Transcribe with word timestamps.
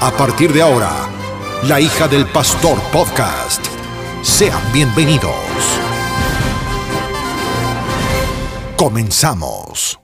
A 0.00 0.10
partir 0.10 0.52
de 0.52 0.62
ahora, 0.62 0.90
La 1.62 1.80
hija 1.80 2.06
del 2.08 2.26
pastor 2.26 2.78
podcast. 2.92 3.64
Sean 4.22 4.60
bienvenidos. 4.72 5.32
Comenzamos. 8.76 10.03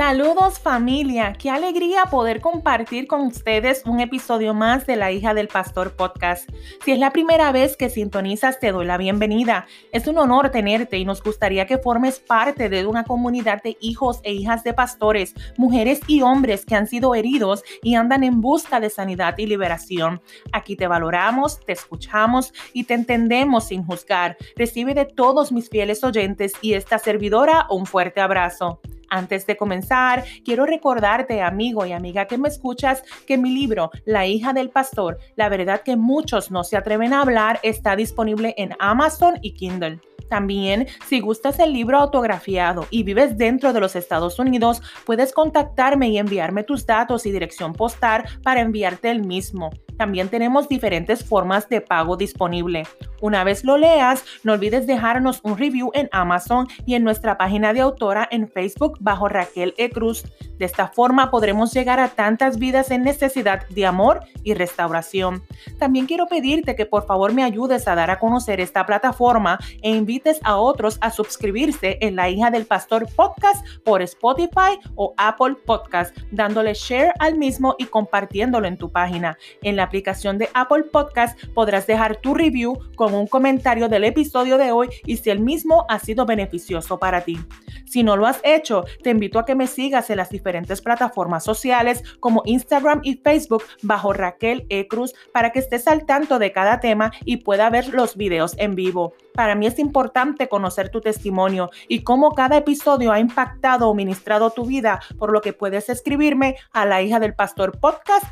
Saludos 0.00 0.58
familia, 0.58 1.34
qué 1.34 1.50
alegría 1.50 2.06
poder 2.06 2.40
compartir 2.40 3.06
con 3.06 3.20
ustedes 3.20 3.82
un 3.84 4.00
episodio 4.00 4.54
más 4.54 4.86
de 4.86 4.96
La 4.96 5.12
hija 5.12 5.34
del 5.34 5.48
pastor 5.48 5.94
podcast. 5.94 6.48
Si 6.82 6.92
es 6.92 6.98
la 6.98 7.10
primera 7.10 7.52
vez 7.52 7.76
que 7.76 7.90
sintonizas, 7.90 8.58
te 8.58 8.72
doy 8.72 8.86
la 8.86 8.96
bienvenida. 8.96 9.66
Es 9.92 10.06
un 10.06 10.16
honor 10.16 10.48
tenerte 10.48 10.96
y 10.96 11.04
nos 11.04 11.22
gustaría 11.22 11.66
que 11.66 11.76
formes 11.76 12.18
parte 12.18 12.70
de 12.70 12.86
una 12.86 13.04
comunidad 13.04 13.62
de 13.62 13.76
hijos 13.82 14.20
e 14.22 14.32
hijas 14.32 14.64
de 14.64 14.72
pastores, 14.72 15.34
mujeres 15.58 16.00
y 16.06 16.22
hombres 16.22 16.64
que 16.64 16.76
han 16.76 16.86
sido 16.86 17.14
heridos 17.14 17.62
y 17.82 17.94
andan 17.94 18.24
en 18.24 18.40
busca 18.40 18.80
de 18.80 18.88
sanidad 18.88 19.36
y 19.36 19.44
liberación. 19.44 20.22
Aquí 20.50 20.76
te 20.76 20.86
valoramos, 20.86 21.60
te 21.60 21.74
escuchamos 21.74 22.54
y 22.72 22.84
te 22.84 22.94
entendemos 22.94 23.66
sin 23.66 23.84
juzgar. 23.84 24.38
Recibe 24.56 24.94
de 24.94 25.04
todos 25.04 25.52
mis 25.52 25.68
fieles 25.68 26.02
oyentes 26.02 26.54
y 26.62 26.72
esta 26.72 26.98
servidora 26.98 27.66
un 27.68 27.84
fuerte 27.84 28.22
abrazo. 28.22 28.80
Antes 29.10 29.46
de 29.46 29.56
comenzar, 29.56 30.24
quiero 30.44 30.64
recordarte, 30.64 31.42
amigo 31.42 31.84
y 31.84 31.92
amiga 31.92 32.26
que 32.26 32.38
me 32.38 32.48
escuchas, 32.48 33.02
que 33.26 33.36
mi 33.36 33.50
libro, 33.50 33.90
La 34.04 34.26
hija 34.26 34.52
del 34.52 34.70
pastor, 34.70 35.18
la 35.36 35.48
verdad 35.48 35.82
que 35.82 35.96
muchos 35.96 36.50
no 36.50 36.64
se 36.64 36.76
atreven 36.76 37.12
a 37.12 37.22
hablar, 37.22 37.60
está 37.62 37.96
disponible 37.96 38.54
en 38.56 38.74
Amazon 38.78 39.38
y 39.42 39.54
Kindle. 39.54 40.00
También, 40.28 40.86
si 41.06 41.20
gustas 41.20 41.58
el 41.58 41.72
libro 41.72 41.98
autografiado 41.98 42.86
y 42.90 43.02
vives 43.02 43.38
dentro 43.38 43.72
de 43.72 43.80
los 43.80 43.96
Estados 43.96 44.38
Unidos, 44.38 44.82
puedes 45.04 45.32
contactarme 45.32 46.08
y 46.08 46.18
enviarme 46.18 46.64
tus 46.64 46.86
datos 46.86 47.26
y 47.26 47.32
dirección 47.32 47.72
postal 47.72 48.24
para 48.42 48.60
enviarte 48.60 49.10
el 49.10 49.24
mismo. 49.24 49.70
También 49.96 50.28
tenemos 50.28 50.68
diferentes 50.68 51.24
formas 51.24 51.68
de 51.68 51.82
pago 51.82 52.16
disponible. 52.16 52.86
Una 53.20 53.44
vez 53.44 53.64
lo 53.64 53.76
leas, 53.76 54.24
no 54.44 54.54
olvides 54.54 54.86
dejarnos 54.86 55.40
un 55.42 55.58
review 55.58 55.90
en 55.94 56.08
Amazon 56.12 56.68
y 56.86 56.94
en 56.94 57.04
nuestra 57.04 57.36
página 57.36 57.74
de 57.74 57.80
autora 57.80 58.26
en 58.30 58.48
Facebook 58.48 58.96
bajo 59.00 59.28
Raquel 59.28 59.74
E. 59.76 59.90
Cruz. 59.90 60.24
De 60.60 60.66
esta 60.66 60.88
forma 60.88 61.30
podremos 61.30 61.72
llegar 61.72 62.00
a 62.00 62.08
tantas 62.08 62.58
vidas 62.58 62.90
en 62.90 63.02
necesidad 63.02 63.66
de 63.70 63.86
amor 63.86 64.20
y 64.44 64.52
restauración. 64.52 65.42
También 65.78 66.04
quiero 66.04 66.26
pedirte 66.26 66.76
que 66.76 66.84
por 66.84 67.06
favor 67.06 67.32
me 67.32 67.42
ayudes 67.42 67.88
a 67.88 67.94
dar 67.94 68.10
a 68.10 68.18
conocer 68.18 68.60
esta 68.60 68.84
plataforma 68.84 69.58
e 69.80 69.88
invites 69.88 70.38
a 70.44 70.58
otros 70.58 70.98
a 71.00 71.10
suscribirse 71.12 71.96
en 72.02 72.14
La 72.14 72.28
hija 72.28 72.50
del 72.50 72.66
pastor 72.66 73.06
podcast 73.16 73.66
por 73.84 74.02
Spotify 74.02 74.78
o 74.96 75.14
Apple 75.16 75.56
Podcast, 75.64 76.14
dándole 76.30 76.74
share 76.74 77.14
al 77.20 77.38
mismo 77.38 77.74
y 77.78 77.86
compartiéndolo 77.86 78.66
en 78.68 78.76
tu 78.76 78.92
página. 78.92 79.38
En 79.62 79.76
la 79.76 79.84
aplicación 79.84 80.36
de 80.36 80.50
Apple 80.52 80.84
Podcast 80.92 81.42
podrás 81.54 81.86
dejar 81.86 82.16
tu 82.16 82.34
review 82.34 82.78
con 82.96 83.14
un 83.14 83.26
comentario 83.26 83.88
del 83.88 84.04
episodio 84.04 84.58
de 84.58 84.72
hoy 84.72 84.90
y 85.06 85.16
si 85.16 85.30
el 85.30 85.40
mismo 85.40 85.86
ha 85.88 85.98
sido 86.00 86.26
beneficioso 86.26 86.98
para 86.98 87.22
ti. 87.22 87.38
Si 87.86 88.02
no 88.02 88.18
lo 88.18 88.26
has 88.26 88.40
hecho, 88.44 88.84
te 89.02 89.08
invito 89.08 89.38
a 89.38 89.46
que 89.46 89.54
me 89.54 89.66
sigas 89.66 90.10
en 90.10 90.18
las 90.18 90.28
diferentes 90.28 90.49
plataformas 90.82 91.44
sociales 91.44 92.02
como 92.20 92.42
Instagram 92.44 93.00
y 93.02 93.16
Facebook 93.16 93.64
bajo 93.82 94.12
Raquel 94.12 94.66
E. 94.68 94.88
Cruz 94.88 95.14
para 95.32 95.50
que 95.50 95.58
estés 95.58 95.86
al 95.86 96.06
tanto 96.06 96.38
de 96.38 96.52
cada 96.52 96.80
tema 96.80 97.12
y 97.24 97.38
pueda 97.38 97.70
ver 97.70 97.88
los 97.94 98.16
videos 98.16 98.54
en 98.58 98.74
vivo. 98.74 99.14
Para 99.34 99.54
mí 99.54 99.66
es 99.66 99.78
importante 99.78 100.48
conocer 100.48 100.90
tu 100.90 101.00
testimonio 101.00 101.70
y 101.88 102.02
cómo 102.02 102.32
cada 102.32 102.56
episodio 102.56 103.12
ha 103.12 103.20
impactado 103.20 103.88
o 103.88 103.94
ministrado 103.94 104.50
tu 104.50 104.64
vida, 104.66 105.00
por 105.18 105.32
lo 105.32 105.40
que 105.40 105.52
puedes 105.52 105.88
escribirme 105.88 106.56
a 106.72 106.84
la 106.84 107.02
hija 107.02 107.20
del 107.20 107.34
pastor 107.34 107.78
podcast. 107.78 108.24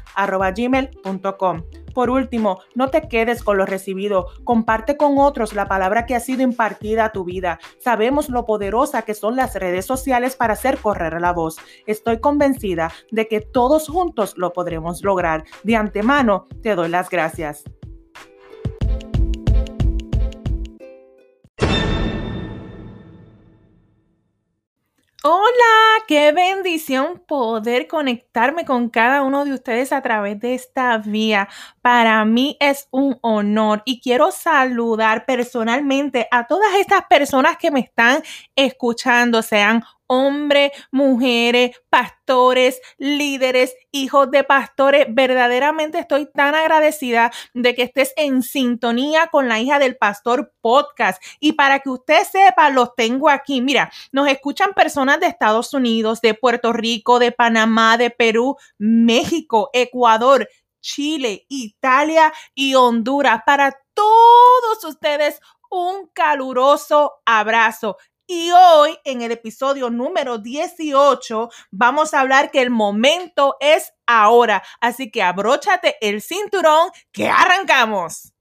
Por 1.99 2.11
último, 2.11 2.61
no 2.77 2.91
te 2.91 3.09
quedes 3.09 3.43
con 3.43 3.59
lo 3.59 3.67
recibido, 3.67 4.29
comparte 4.45 4.97
con 4.97 5.19
otros 5.19 5.53
la 5.53 5.67
palabra 5.67 6.07
que 6.07 6.15
ha 6.15 6.21
sido 6.21 6.43
impartida 6.43 7.07
a 7.07 7.11
tu 7.11 7.25
vida. 7.25 7.59
Sabemos 7.81 8.29
lo 8.29 8.47
poderosa 8.47 9.03
que 9.03 9.15
son 9.15 9.35
las 9.35 9.57
redes 9.57 9.85
sociales 9.85 10.37
para 10.37 10.53
hacer 10.53 10.79
correr 10.79 11.21
la 11.21 11.33
voz. 11.33 11.57
Estoy 11.87 12.21
convencida 12.21 12.93
de 13.11 13.27
que 13.27 13.41
todos 13.41 13.89
juntos 13.89 14.35
lo 14.37 14.53
podremos 14.53 15.03
lograr. 15.03 15.43
De 15.65 15.75
antemano, 15.75 16.47
te 16.63 16.77
doy 16.77 16.89
las 16.89 17.11
gracias. 17.11 17.65
Hola, 25.31 26.05
qué 26.07 26.33
bendición 26.33 27.23
poder 27.29 27.87
conectarme 27.87 28.65
con 28.65 28.89
cada 28.89 29.21
uno 29.21 29.45
de 29.45 29.53
ustedes 29.53 29.93
a 29.93 30.01
través 30.01 30.41
de 30.41 30.55
esta 30.55 30.97
vía. 30.97 31.51
Para 31.83 32.25
mí 32.25 32.57
es 32.61 32.89
un 32.93 33.19
honor 33.21 33.83
y 33.85 34.01
quiero 34.01 34.31
saludar 34.31 35.27
personalmente 35.27 36.29
a 36.31 36.47
todas 36.47 36.75
estas 36.77 37.05
personas 37.11 37.59
que 37.59 37.71
me 37.71 37.81
están 37.81 38.23
escuchando, 38.57 39.43
sean 39.43 39.85
hombres, 40.09 40.73
mujeres, 40.91 41.81
pastores, 41.89 42.81
líderes, 42.99 43.75
hijos 43.93 44.31
de 44.31 44.43
pastores. 44.43 45.07
Verdaderamente 45.09 46.01
estoy 46.01 46.29
tan 46.33 46.55
agradecida 46.55 47.31
de 47.55 47.75
que 47.75 47.85
estés 47.85 48.13
en 48.17 48.43
sintonía 48.43 49.29
con 49.29 49.49
la 49.49 49.61
hija 49.61 49.79
del 49.79 49.97
pastor 49.97 50.53
podcast. 50.61 51.23
Y 51.39 51.53
para 51.53 51.79
que 51.79 51.91
usted 51.91 52.25
sepa, 52.25 52.71
los 52.71 52.95
tengo 52.97 53.29
aquí. 53.29 53.61
Mira, 53.61 53.93
nos 54.11 54.29
escuchan 54.29 54.73
personas 54.75 55.21
de 55.21 55.27
Estados 55.27 55.73
Unidos, 55.73 56.21
de 56.21 56.35
Puerto 56.35 56.73
Rico, 56.73 57.19
de 57.19 57.31
Panamá, 57.31 57.97
de 57.97 58.11
Perú, 58.11 58.57
México, 58.79 59.71
Ecuador. 59.73 60.49
Chile, 60.81 61.45
Italia 61.49 62.33
y 62.55 62.77
Honduras. 62.77 63.43
Para 63.45 63.77
todos 63.95 64.85
ustedes, 64.85 65.41
un 65.71 66.09
caluroso 66.15 67.21
abrazo. 67.27 67.97
Y 68.31 68.51
hoy, 68.51 68.99
en 69.05 69.23
el 69.23 69.33
episodio 69.33 69.89
número 69.89 70.37
18, 70.37 71.49
vamos 71.71 72.13
a 72.13 72.21
hablar 72.21 72.51
que 72.51 72.61
el 72.61 72.69
momento 72.69 73.57
es 73.59 73.95
ahora. 74.07 74.63
Así 74.83 75.11
que 75.11 75.23
abróchate 75.23 75.97
el 76.03 76.21
cinturón 76.21 76.91
que 77.11 77.31
arrancamos. 77.31 78.35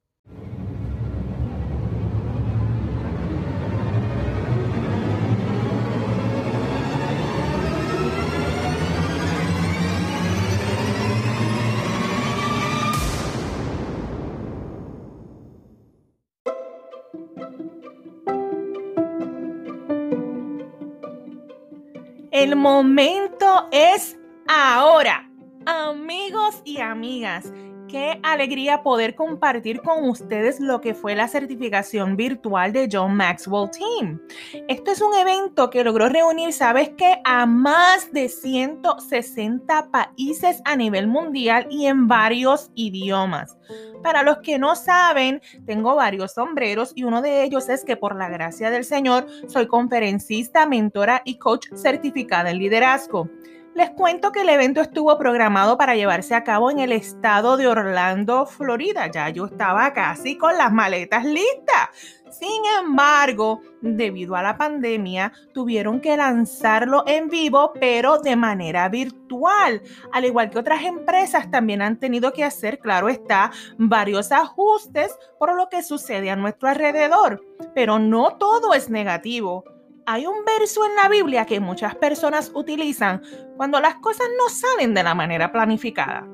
El 22.40 22.56
momento 22.56 23.68
es 23.72 24.16
ahora. 24.48 25.28
Amigos 25.66 26.62
y 26.66 26.80
amigas, 26.80 27.52
qué 27.88 28.20
alegría 28.24 28.84
poder 28.84 29.16
compartir 29.16 29.82
con 29.82 30.08
ustedes 30.10 30.60
lo 30.60 30.82
que 30.82 30.94
fue 30.94 31.16
la 31.16 31.28
certificación 31.28 32.16
virtual 32.16 32.74
de 32.74 32.90
John 32.92 33.16
Maxwell 33.16 33.70
Team. 33.72 34.22
Esto 34.68 34.92
es 34.92 35.02
un 35.02 35.14
evento 35.14 35.70
que 35.70 35.84
logró 35.84 36.10
reunir, 36.10 36.54
¿sabes 36.54 36.92
qué? 36.98 37.20
A 37.24 37.46
más 37.46 38.12
de 38.12 38.30
160 38.30 39.90
países 39.92 40.62
a 40.66 40.76
nivel 40.76 41.08
mundial 41.08 41.68
y 41.70 41.86
en 41.86 42.08
varios 42.08 42.72
idiomas. 42.76 43.58
Para 44.04 44.24
los 44.24 44.38
que 44.40 44.60
no 44.60 44.76
saben, 44.76 45.42
tengo 45.66 45.96
varios 45.96 46.34
sombreros 46.34 46.92
y 46.96 47.04
uno 47.04 47.22
de 47.22 47.44
ellos 47.44 47.70
es 47.70 47.84
que 47.84 47.98
por 47.98 48.16
la 48.16 48.30
gracia 48.30 48.70
del 48.70 48.86
Señor 48.86 49.28
soy 49.48 49.68
conferencista, 49.68 50.66
mentora 50.66 51.22
y 51.26 51.38
coach 51.38 51.68
certificada 51.76 52.52
en 52.52 52.60
liderazgo. 52.60 53.30
Les 53.78 53.92
cuento 53.92 54.32
que 54.32 54.42
el 54.42 54.50
evento 54.50 54.82
estuvo 54.82 55.16
programado 55.20 55.78
para 55.78 55.96
llevarse 55.96 56.34
a 56.34 56.44
cabo 56.44 56.72
en 56.72 56.80
el 56.80 56.92
estado 56.92 57.58
de 57.58 57.68
Orlando, 57.68 58.48
Florida. 58.48 59.06
Ya 59.12 59.30
yo 59.30 59.46
estaba 59.46 59.94
casi 59.94 60.36
con 60.36 60.58
las 60.58 60.74
maletas 60.74 61.24
listas. 61.24 61.90
Sin 62.32 62.64
embargo, 62.82 63.62
debido 63.82 64.36
a 64.36 64.42
la 64.42 64.58
pandemia, 64.58 65.32
tuvieron 65.54 66.02
que 66.02 66.18
lanzarlo 66.18 67.04
en 67.06 67.30
vivo, 67.30 67.72
pero 67.80 68.18
de 68.18 68.36
manera 68.36 68.90
virtual. 68.90 69.84
Al 70.12 70.26
igual 70.26 70.50
que 70.50 70.58
otras 70.58 70.84
empresas, 70.84 71.52
también 71.52 71.84
han 71.84 72.00
tenido 72.00 72.34
que 72.34 72.44
hacer, 72.44 72.80
claro 72.80 73.10
está, 73.10 73.52
varios 73.78 74.32
ajustes 74.32 75.16
por 75.38 75.56
lo 75.56 75.70
que 75.70 75.84
sucede 75.84 76.32
a 76.32 76.36
nuestro 76.36 76.68
alrededor. 76.68 77.46
Pero 77.76 78.00
no 78.00 78.38
todo 78.40 78.74
es 78.74 78.90
negativo. 78.90 79.77
Hay 80.10 80.26
un 80.26 80.46
verso 80.46 80.86
en 80.86 80.96
la 80.96 81.10
Biblia 81.10 81.46
que 81.46 81.60
muchas 81.60 81.94
personas 81.96 82.50
utilizan 82.56 83.22
cuando 83.58 83.82
las 83.82 83.96
cosas 83.96 84.26
no 84.38 84.48
salen 84.48 84.94
de 84.94 85.04
la 85.04 85.14
manera 85.14 85.52
planificada. 85.52 86.26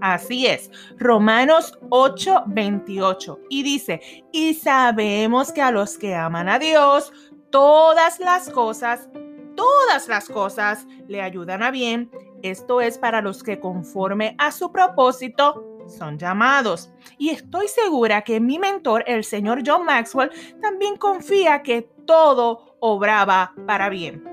Así 0.00 0.48
es, 0.48 0.68
Romanos 0.98 1.78
8:28. 1.90 3.38
Y 3.48 3.62
dice, 3.62 4.00
y 4.32 4.54
sabemos 4.54 5.52
que 5.52 5.62
a 5.62 5.70
los 5.70 5.96
que 5.96 6.16
aman 6.16 6.48
a 6.48 6.58
Dios, 6.58 7.12
todas 7.50 8.18
las 8.18 8.50
cosas, 8.50 9.08
todas 9.54 10.08
las 10.08 10.28
cosas 10.28 10.84
le 11.06 11.22
ayudan 11.22 11.62
a 11.62 11.70
bien. 11.70 12.10
Esto 12.42 12.80
es 12.80 12.98
para 12.98 13.22
los 13.22 13.44
que 13.44 13.60
conforme 13.60 14.34
a 14.38 14.50
su 14.50 14.72
propósito 14.72 15.78
son 15.86 16.18
llamados. 16.18 16.90
Y 17.16 17.30
estoy 17.30 17.68
segura 17.68 18.22
que 18.22 18.40
mi 18.40 18.58
mentor, 18.58 19.04
el 19.06 19.22
señor 19.22 19.62
John 19.64 19.84
Maxwell, 19.84 20.32
también 20.60 20.96
confía 20.96 21.62
que 21.62 21.82
todo 22.06 22.69
obraba 22.80 23.54
para 23.66 23.88
bien. 23.88 24.24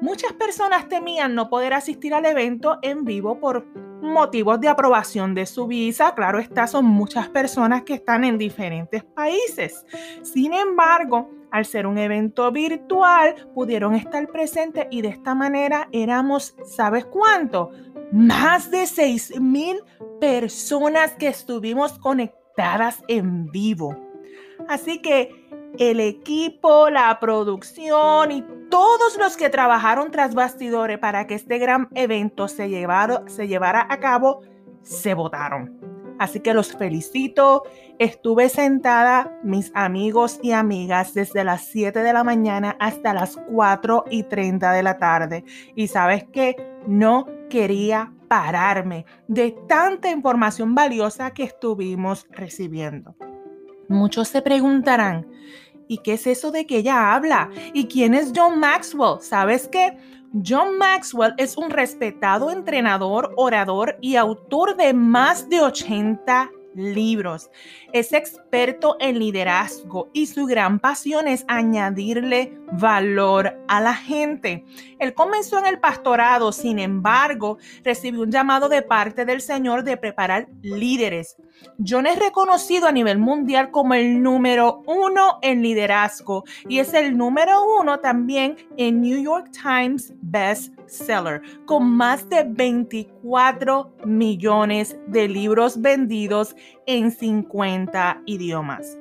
Muchas 0.00 0.32
personas 0.34 0.88
temían 0.88 1.34
no 1.34 1.48
poder 1.48 1.72
asistir 1.72 2.12
al 2.14 2.26
evento 2.26 2.78
en 2.82 3.04
vivo 3.04 3.38
por 3.40 3.64
motivos 4.02 4.60
de 4.60 4.68
aprobación 4.68 5.34
de 5.34 5.46
su 5.46 5.66
visa. 5.66 6.14
Claro 6.14 6.38
está, 6.38 6.66
son 6.66 6.84
muchas 6.84 7.28
personas 7.28 7.82
que 7.82 7.94
están 7.94 8.24
en 8.24 8.36
diferentes 8.36 9.02
países. 9.02 9.84
Sin 10.22 10.52
embargo, 10.52 11.30
al 11.50 11.64
ser 11.64 11.86
un 11.86 11.98
evento 11.98 12.50
virtual, 12.52 13.48
pudieron 13.54 13.94
estar 13.94 14.26
presentes 14.28 14.86
y 14.90 15.02
de 15.02 15.08
esta 15.08 15.34
manera 15.34 15.88
éramos, 15.92 16.54
¿sabes 16.64 17.04
cuánto? 17.06 17.70
Más 18.12 18.70
de 18.70 18.86
6 18.86 19.40
mil 19.40 19.78
personas 20.20 21.12
que 21.14 21.28
estuvimos 21.28 21.98
conectadas 21.98 23.02
en 23.08 23.50
vivo. 23.50 23.96
Así 24.68 25.00
que 25.00 25.43
el 25.78 26.00
equipo, 26.00 26.90
la 26.90 27.18
producción 27.20 28.30
y 28.32 28.44
todos 28.70 29.16
los 29.18 29.36
que 29.36 29.50
trabajaron 29.50 30.10
tras 30.10 30.34
bastidores 30.34 30.98
para 30.98 31.26
que 31.26 31.34
este 31.34 31.58
gran 31.58 31.88
evento 31.94 32.48
se 32.48 32.68
llevara, 32.68 33.86
a 33.88 34.00
cabo, 34.00 34.40
se 34.82 35.14
votaron. 35.14 35.94
Así 36.18 36.40
que 36.40 36.54
los 36.54 36.76
felicito. 36.76 37.64
Estuve 37.98 38.48
sentada, 38.48 39.36
mis 39.42 39.72
amigos 39.74 40.38
y 40.42 40.52
amigas, 40.52 41.14
desde 41.14 41.44
las 41.44 41.64
7 41.66 42.02
de 42.02 42.12
la 42.12 42.24
mañana 42.24 42.76
hasta 42.80 43.14
las 43.14 43.36
4 43.52 44.04
y 44.10 44.24
30 44.24 44.72
de 44.72 44.82
la 44.82 44.98
tarde. 44.98 45.44
Y 45.74 45.88
sabes 45.88 46.24
que 46.24 46.56
no 46.86 47.26
quería 47.50 48.12
pararme 48.28 49.06
de 49.28 49.56
tanta 49.68 50.10
información 50.10 50.74
valiosa 50.74 51.32
que 51.32 51.44
estuvimos 51.44 52.26
recibiendo. 52.30 53.16
Muchos 53.88 54.28
se 54.28 54.42
preguntarán, 54.42 55.26
¿y 55.88 55.98
qué 55.98 56.14
es 56.14 56.26
eso 56.26 56.50
de 56.50 56.66
que 56.66 56.78
ella 56.78 57.14
habla? 57.14 57.50
¿Y 57.72 57.86
quién 57.86 58.14
es 58.14 58.32
John 58.34 58.58
Maxwell? 58.58 59.20
¿Sabes 59.20 59.68
qué? 59.68 59.96
John 60.44 60.78
Maxwell 60.78 61.34
es 61.36 61.56
un 61.56 61.70
respetado 61.70 62.50
entrenador, 62.50 63.32
orador 63.36 63.96
y 64.00 64.16
autor 64.16 64.76
de 64.76 64.92
más 64.92 65.48
de 65.48 65.60
80 65.60 66.50
libros. 66.74 67.50
Es 67.92 68.12
experto 68.12 68.96
en 69.00 69.18
liderazgo 69.18 70.08
y 70.12 70.26
su 70.26 70.46
gran 70.46 70.78
pasión 70.78 71.28
es 71.28 71.44
añadirle 71.48 72.56
valor 72.72 73.56
a 73.68 73.80
la 73.80 73.94
gente. 73.94 74.64
Él 74.98 75.14
comenzó 75.14 75.58
en 75.58 75.66
el 75.66 75.80
pastorado, 75.80 76.52
sin 76.52 76.78
embargo, 76.78 77.58
recibió 77.82 78.22
un 78.22 78.30
llamado 78.30 78.68
de 78.68 78.82
parte 78.82 79.24
del 79.24 79.40
Señor 79.40 79.84
de 79.84 79.96
preparar 79.96 80.48
líderes. 80.62 81.36
John 81.86 82.06
es 82.06 82.18
reconocido 82.18 82.86
a 82.86 82.92
nivel 82.92 83.18
mundial 83.18 83.70
como 83.70 83.94
el 83.94 84.22
número 84.22 84.82
uno 84.86 85.38
en 85.42 85.62
liderazgo 85.62 86.44
y 86.68 86.78
es 86.78 86.94
el 86.94 87.16
número 87.16 87.60
uno 87.80 88.00
también 88.00 88.56
en 88.76 89.00
New 89.00 89.22
York 89.22 89.50
Times 89.50 90.12
Best 90.20 90.74
Seller, 90.86 91.40
con 91.64 91.90
más 91.90 92.28
de 92.28 92.44
24 92.44 93.92
millones 94.04 94.96
de 95.06 95.28
libros 95.28 95.80
vendidos 95.80 96.54
en 96.86 97.10
50 97.10 98.22
idiomas. 98.26 98.98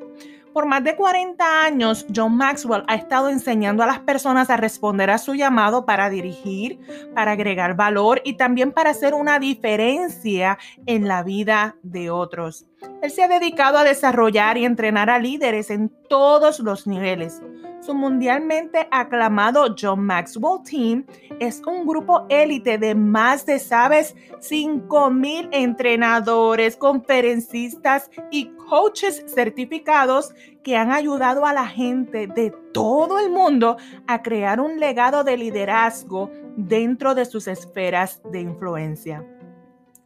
Por 0.54 0.68
más 0.68 0.84
de 0.84 0.96
40 0.96 1.64
años, 1.64 2.06
John 2.16 2.38
Maxwell 2.38 2.84
ha 2.88 2.94
estado 2.94 3.30
enseñando 3.30 3.82
a 3.82 3.88
las 3.88 4.00
personas 4.00 4.52
a 4.52 4.58
responder 4.58 5.10
a 5.10 5.18
su 5.18 5.34
llamado 5.34 5.84
para 5.84 6.12
dirigir, 6.12 6.80
para 7.16 7.32
agregar 7.32 7.76
valor 7.76 8.22
y 8.24 8.34
también 8.34 8.72
para 8.72 8.92
hacer 8.92 9.16
una 9.16 9.40
diferencia 9.40 10.60
en 10.86 11.08
la 11.08 11.24
vida 11.24 11.76
de 11.82 12.12
otros. 12.12 12.68
Él 13.02 13.10
se 13.10 13.24
ha 13.24 13.28
dedicado 13.28 13.80
a 13.80 13.84
desarrollar 13.84 14.58
y 14.60 14.66
entrenar 14.66 15.10
a 15.10 15.18
líderes 15.18 15.72
en 15.72 15.92
todos 16.08 16.60
los 16.60 16.86
niveles. 16.86 17.42
Su 17.86 17.94
mundialmente 17.94 18.88
aclamado 18.92 19.76
John 19.78 20.06
Maxwell 20.06 20.64
Team 20.64 21.06
es 21.42 21.62
un 21.68 21.86
grupo 21.86 22.26
élite 22.30 22.78
de 22.78 22.96
más 22.96 23.46
de, 23.46 23.60
¿sabes?, 23.60 24.16
5.000 24.40 25.50
entrenadores, 25.52 26.78
conferencistas 26.78 28.10
y 28.32 28.46
coaches 28.70 29.26
certificados 29.28 30.34
que 30.64 30.78
han 30.78 30.92
ayudado 30.92 31.46
a 31.46 31.52
la 31.52 31.68
gente 31.68 32.28
de 32.28 32.52
todo 32.72 33.20
el 33.20 33.30
mundo 33.30 33.76
a 34.08 34.22
crear 34.22 34.62
un 34.62 34.80
legado 34.80 35.26
de 35.26 35.36
liderazgo 35.36 36.32
dentro 36.56 37.14
de 37.16 37.26
sus 37.26 37.50
esferas 37.50 38.22
de 38.32 38.40
influencia. 38.40 39.28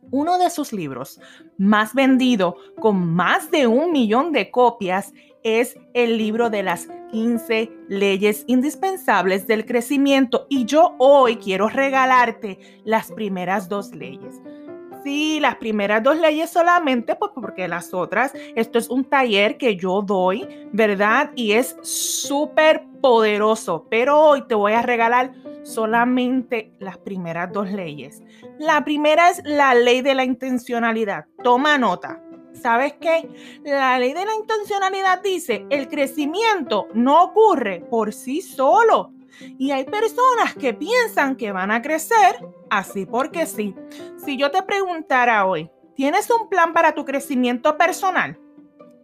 Uno 0.10 0.40
de 0.40 0.50
sus 0.50 0.74
libros 0.74 1.20
más 1.58 1.94
vendido, 1.94 2.56
con 2.80 3.14
más 3.14 3.52
de 3.52 3.68
un 3.68 3.92
millón 3.92 4.32
de 4.32 4.50
copias, 4.50 5.14
es 5.48 5.78
el 5.94 6.18
libro 6.18 6.50
de 6.50 6.64
las 6.64 6.88
15 7.12 7.72
leyes 7.88 8.44
indispensables 8.48 9.48
del 9.48 9.66
crecimiento. 9.66 10.46
Y 10.50 10.66
yo 10.66 10.96
hoy 11.00 11.38
quiero 11.38 11.70
regalarte 11.70 12.60
las 12.84 13.12
primeras 13.12 13.70
dos 13.70 13.94
leyes. 13.94 14.42
Sí, 15.04 15.40
las 15.40 15.56
primeras 15.56 16.04
dos 16.04 16.18
leyes 16.18 16.50
solamente, 16.50 17.16
pues 17.16 17.32
porque 17.34 17.68
las 17.68 17.94
otras, 17.94 18.34
esto 18.56 18.78
es 18.78 18.90
un 18.90 19.06
taller 19.06 19.58
que 19.58 19.78
yo 19.78 20.02
doy, 20.02 20.46
¿verdad? 20.74 21.32
Y 21.36 21.54
es 21.54 21.78
súper 21.82 22.84
poderoso, 23.02 23.86
pero 23.90 24.20
hoy 24.20 24.46
te 24.48 24.56
voy 24.56 24.74
a 24.74 24.82
regalar 24.82 25.32
solamente 25.64 26.74
las 26.80 26.98
primeras 26.98 27.52
dos 27.52 27.72
leyes. 27.72 28.24
La 28.60 28.84
primera 28.84 29.30
es 29.30 29.42
la 29.46 29.74
ley 29.76 30.02
de 30.02 30.16
la 30.16 30.24
intencionalidad. 30.24 31.26
Toma 31.44 31.78
nota. 31.78 32.22
¿Sabes 32.62 32.94
qué? 33.00 33.30
La 33.64 33.98
ley 34.00 34.14
de 34.14 34.26
la 34.26 34.36
intencionalidad 34.36 35.22
dice, 35.22 35.66
el 35.70 35.88
crecimiento 35.88 36.88
no 36.94 37.24
ocurre 37.24 37.82
por 37.90 38.14
sí 38.14 38.42
solo. 38.42 39.12
Y 39.58 39.72
hay 39.72 39.86
personas 39.86 40.56
que 40.56 40.74
piensan 40.74 41.36
que 41.36 41.52
van 41.52 41.72
a 41.72 41.82
crecer 41.82 42.44
así 42.70 43.06
porque 43.06 43.46
sí. 43.46 43.76
Si 44.24 44.38
yo 44.38 44.50
te 44.52 44.64
preguntara 44.64 45.46
hoy, 45.46 45.70
¿tienes 45.96 46.30
un 46.30 46.50
plan 46.50 46.74
para 46.74 46.94
tu 46.94 47.06
crecimiento 47.06 47.78
personal? 47.78 48.40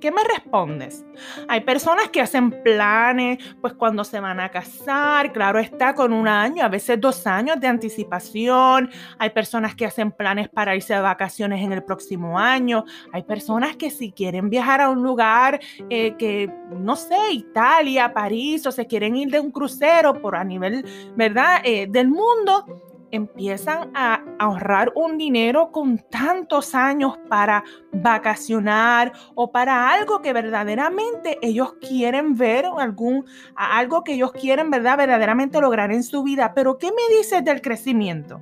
¿Qué 0.04 0.12
me 0.12 0.22
respondes? 0.26 1.06
Hay 1.48 1.62
personas 1.62 2.10
que 2.10 2.20
hacen 2.20 2.62
planes, 2.62 3.38
pues 3.62 3.74
cuando 3.74 4.04
se 4.04 4.20
van 4.20 4.38
a 4.42 4.50
casar, 4.50 5.32
claro 5.32 5.60
está, 5.60 5.96
con 5.96 6.12
un 6.12 6.28
año, 6.28 6.62
a 6.62 6.68
veces 6.68 7.00
dos 7.00 7.26
años 7.26 7.58
de 7.62 7.68
anticipación. 7.68 8.90
Hay 9.18 9.30
personas 9.30 9.76
que 9.76 9.86
hacen 9.86 10.12
planes 10.12 10.50
para 10.50 10.76
irse 10.76 10.94
de 10.94 11.00
vacaciones 11.00 11.64
en 11.64 11.72
el 11.72 11.86
próximo 11.86 12.38
año. 12.38 12.84
Hay 13.14 13.24
personas 13.24 13.78
que 13.78 13.90
si 13.90 14.12
quieren 14.12 14.50
viajar 14.50 14.82
a 14.82 14.90
un 14.90 15.02
lugar 15.02 15.62
eh, 15.90 16.18
que, 16.18 16.52
no 16.70 16.98
sé, 16.98 17.32
Italia, 17.32 18.14
París, 18.14 18.68
o 18.68 18.74
se 18.74 18.86
quieren 18.86 19.16
ir 19.16 19.32
de 19.32 19.40
un 19.40 19.52
crucero 19.52 20.22
por 20.22 20.36
a 20.36 20.44
nivel, 20.44 20.86
¿verdad?, 21.16 21.62
eh, 21.64 21.88
del 21.90 22.10
mundo 22.10 22.66
empiezan 23.14 23.92
a 23.94 24.23
ahorrar 24.44 24.92
un 24.96 25.18
dinero 25.18 25.72
con 25.72 25.98
tantos 25.98 26.76
años 26.76 27.18
para 27.30 27.64
vacacionar 27.92 29.12
o 29.36 29.52
para 29.52 29.92
algo 29.92 30.22
que 30.22 30.34
verdaderamente 30.34 31.38
ellos 31.42 31.74
quieren 31.82 32.36
ver, 32.36 32.66
algún, 32.78 33.26
algo 33.56 34.04
que 34.04 34.14
ellos 34.14 34.32
quieren 34.34 34.70
¿verdad? 34.70 34.98
verdaderamente 34.98 35.60
lograr 35.60 35.92
en 35.92 36.04
su 36.04 36.24
vida. 36.24 36.54
Pero 36.54 36.78
¿qué 36.78 36.88
me 36.88 37.18
dices 37.18 37.44
del 37.44 37.62
crecimiento? 37.62 38.42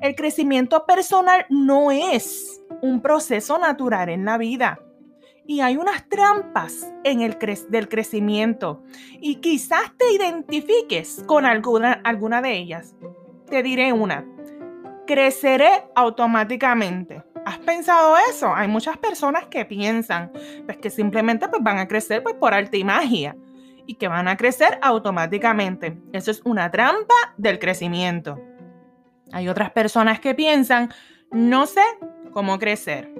El 0.00 0.14
crecimiento 0.14 0.84
personal 0.84 1.46
no 1.48 1.90
es 1.90 2.60
un 2.82 3.00
proceso 3.00 3.58
natural 3.58 4.08
en 4.08 4.24
la 4.24 4.38
vida. 4.38 4.80
Y 5.48 5.60
hay 5.60 5.76
unas 5.76 6.08
trampas 6.08 6.92
en 7.04 7.20
el 7.20 7.38
del 7.68 7.88
crecimiento. 7.88 8.82
Y 9.20 9.36
quizás 9.36 9.96
te 9.96 10.12
identifiques 10.12 11.22
con 11.26 11.46
alguna, 11.46 12.00
alguna 12.04 12.42
de 12.42 12.56
ellas 12.56 12.96
te 13.48 13.62
diré 13.62 13.92
una. 13.92 14.26
Creceré 15.06 15.84
automáticamente. 15.94 17.22
¿Has 17.44 17.58
pensado 17.58 18.16
eso? 18.28 18.52
Hay 18.54 18.68
muchas 18.68 18.96
personas 18.96 19.46
que 19.46 19.64
piensan 19.64 20.32
pues, 20.66 20.78
que 20.78 20.90
simplemente 20.90 21.48
pues, 21.48 21.62
van 21.62 21.78
a 21.78 21.86
crecer 21.86 22.22
pues, 22.22 22.34
por 22.34 22.52
arte 22.52 22.78
y 22.78 22.84
magia. 22.84 23.36
y 23.88 23.94
que 23.94 24.08
van 24.08 24.26
a 24.26 24.36
crecer 24.36 24.80
automáticamente. 24.82 25.96
Eso 26.12 26.32
es 26.32 26.42
una 26.44 26.72
trampa 26.72 27.14
del 27.36 27.60
crecimiento. 27.60 28.36
Hay 29.30 29.48
otras 29.48 29.70
personas 29.70 30.18
que 30.18 30.34
piensan, 30.34 30.92
no 31.30 31.66
sé 31.66 31.82
cómo 32.36 32.58
crecer. 32.58 33.10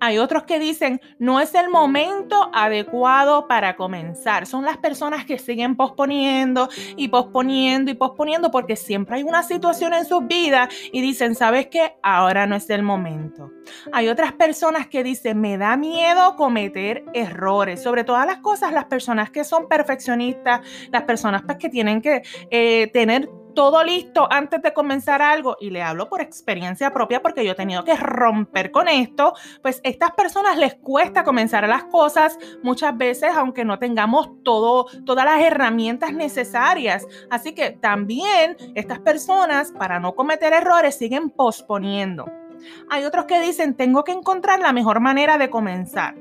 Hay 0.00 0.16
otros 0.16 0.44
que 0.44 0.58
dicen, 0.58 0.98
no 1.18 1.38
es 1.38 1.54
el 1.54 1.68
momento 1.68 2.48
adecuado 2.54 3.46
para 3.46 3.76
comenzar. 3.76 4.46
Son 4.46 4.64
las 4.64 4.78
personas 4.78 5.26
que 5.26 5.38
siguen 5.38 5.76
posponiendo 5.76 6.70
y 6.96 7.08
posponiendo 7.08 7.90
y 7.90 7.94
posponiendo 7.94 8.50
porque 8.50 8.76
siempre 8.76 9.16
hay 9.16 9.22
una 9.22 9.42
situación 9.42 9.92
en 9.92 10.06
sus 10.06 10.26
vidas 10.26 10.70
y 10.90 11.02
dicen, 11.02 11.34
¿sabes 11.34 11.66
qué? 11.66 11.92
Ahora 12.02 12.46
no 12.46 12.56
es 12.56 12.70
el 12.70 12.82
momento. 12.82 13.50
Hay 13.92 14.08
otras 14.08 14.32
personas 14.32 14.86
que 14.86 15.04
dicen, 15.04 15.42
me 15.42 15.58
da 15.58 15.76
miedo 15.76 16.34
cometer 16.34 17.04
errores. 17.12 17.82
Sobre 17.82 18.02
todas 18.02 18.24
las 18.24 18.38
cosas, 18.38 18.72
las 18.72 18.86
personas 18.86 19.30
que 19.30 19.44
son 19.44 19.68
perfeccionistas, 19.68 20.62
las 20.90 21.02
personas 21.02 21.42
pues, 21.42 21.58
que 21.58 21.68
tienen 21.68 22.00
que 22.00 22.22
eh, 22.50 22.88
tener 22.94 23.28
todo 23.54 23.82
listo 23.84 24.28
antes 24.30 24.62
de 24.62 24.72
comenzar 24.72 25.22
algo, 25.22 25.56
y 25.60 25.70
le 25.70 25.82
hablo 25.82 26.08
por 26.08 26.20
experiencia 26.20 26.92
propia 26.92 27.22
porque 27.22 27.44
yo 27.44 27.52
he 27.52 27.54
tenido 27.54 27.84
que 27.84 27.96
romper 27.96 28.70
con 28.70 28.88
esto, 28.88 29.34
pues 29.62 29.80
estas 29.84 30.12
personas 30.12 30.58
les 30.58 30.74
cuesta 30.74 31.24
comenzar 31.24 31.66
las 31.68 31.84
cosas 31.84 32.38
muchas 32.62 32.96
veces, 32.96 33.30
aunque 33.36 33.64
no 33.64 33.78
tengamos 33.78 34.30
todo, 34.42 34.86
todas 35.04 35.24
las 35.24 35.40
herramientas 35.40 36.12
necesarias. 36.12 37.06
Así 37.30 37.54
que 37.54 37.70
también 37.70 38.56
estas 38.74 38.98
personas, 39.00 39.72
para 39.72 40.00
no 40.00 40.14
cometer 40.14 40.52
errores, 40.52 40.96
siguen 40.96 41.30
posponiendo. 41.30 42.43
Hay 42.90 43.04
otros 43.04 43.24
que 43.24 43.40
dicen, 43.40 43.74
tengo 43.74 44.04
que 44.04 44.12
encontrar 44.12 44.60
la 44.60 44.72
mejor 44.72 45.00
manera 45.00 45.38
de 45.38 45.50
comenzar. 45.50 46.14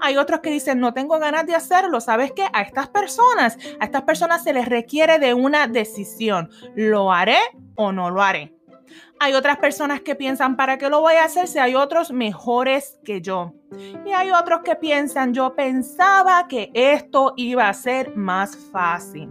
Hay 0.00 0.16
otros 0.16 0.40
que 0.40 0.50
dicen, 0.50 0.80
no 0.80 0.94
tengo 0.94 1.18
ganas 1.18 1.46
de 1.46 1.54
hacerlo. 1.54 2.00
¿Sabes 2.00 2.32
qué? 2.32 2.46
A 2.52 2.62
estas 2.62 2.88
personas, 2.88 3.58
a 3.78 3.84
estas 3.84 4.02
personas 4.02 4.42
se 4.42 4.52
les 4.52 4.68
requiere 4.68 5.18
de 5.18 5.34
una 5.34 5.66
decisión. 5.66 6.50
¿Lo 6.74 7.12
haré 7.12 7.38
o 7.76 7.92
no 7.92 8.10
lo 8.10 8.22
haré? 8.22 8.59
Hay 9.22 9.34
otras 9.34 9.58
personas 9.58 10.00
que 10.00 10.14
piensan, 10.14 10.56
¿para 10.56 10.78
qué 10.78 10.88
lo 10.88 11.02
voy 11.02 11.16
a 11.16 11.24
hacer 11.24 11.46
si 11.46 11.58
hay 11.58 11.74
otros 11.74 12.10
mejores 12.10 12.98
que 13.04 13.20
yo? 13.20 13.52
Y 14.06 14.12
hay 14.12 14.30
otros 14.30 14.62
que 14.64 14.76
piensan, 14.76 15.34
yo 15.34 15.54
pensaba 15.54 16.48
que 16.48 16.70
esto 16.72 17.34
iba 17.36 17.68
a 17.68 17.74
ser 17.74 18.16
más 18.16 18.56
fácil. 18.72 19.28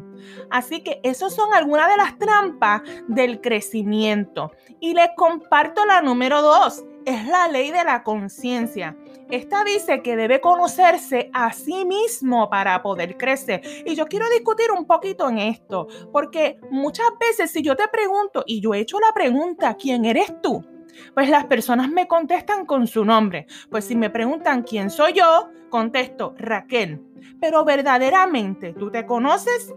Así 0.51 0.84
que 0.84 1.00
esas 1.01 1.34
son 1.34 1.55
algunas 1.55 1.89
de 1.89 1.98
las 1.98 2.19
trampas 2.19 2.84
del 3.08 3.41
crecimiento. 3.41 4.51
Y 4.79 4.93
les 4.93 5.10
comparto 5.17 5.84
la 5.88 6.03
número 6.03 6.43
dos, 6.43 6.84
es 7.08 7.25
la 7.25 7.48
ley 7.48 7.72
de 7.72 7.84
la 7.84 8.03
conciencia. 8.03 8.96
Esta 9.29 9.63
dice 9.63 10.01
que 10.01 10.15
debe 10.15 10.41
conocerse 10.41 11.29
a 11.33 11.53
sí 11.53 11.86
mismo 11.86 12.50
para 12.50 12.81
poder 12.81 13.15
crecer. 13.15 13.62
Y 13.86 13.95
yo 13.95 14.07
quiero 14.07 14.27
discutir 14.29 14.71
un 14.71 14.86
poquito 14.86 15.29
en 15.29 15.38
esto, 15.38 15.88
porque 16.12 16.59
muchas 16.71 17.09
veces 17.19 17.51
si 17.51 17.62
yo 17.62 17.75
te 17.75 17.88
pregunto, 17.88 18.43
y 18.48 18.59
yo 18.59 18.74
he 18.74 18.79
hecho 18.79 19.00
la 19.00 19.13
pregunta, 19.13 19.75
¿quién 19.75 20.05
eres 20.05 20.41
tú? 20.41 20.65
Pues 21.13 21.29
las 21.29 21.45
personas 21.45 21.89
me 21.89 22.07
contestan 22.07 22.65
con 22.65 22.88
su 22.88 23.05
nombre. 23.05 23.45
Pues 23.69 23.86
si 23.86 23.95
me 23.95 24.09
preguntan 24.09 24.63
quién 24.63 24.89
soy 24.89 25.13
yo, 25.13 25.50
contesto 25.69 26.33
Raquel. 26.38 27.01
Pero 27.39 27.63
verdaderamente, 27.63 28.74
¿tú 28.74 28.89
te 28.91 29.05
conoces? 29.05 29.74